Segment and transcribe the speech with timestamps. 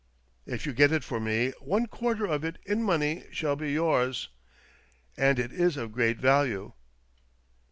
[0.47, 4.29] If you get it for me one quarter of it in money shall be yours!
[5.15, 6.73] And it is of a great value."